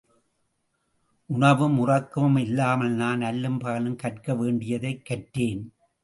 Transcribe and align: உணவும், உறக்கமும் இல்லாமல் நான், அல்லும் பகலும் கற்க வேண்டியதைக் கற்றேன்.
உணவும், 1.25 1.77
உறக்கமும் 1.79 2.37
இல்லாமல் 2.37 2.91
நான், 2.91 3.21
அல்லும் 3.21 3.59
பகலும் 3.59 3.95
கற்க 3.95 4.35
வேண்டியதைக் 4.35 5.05
கற்றேன். 5.09 5.61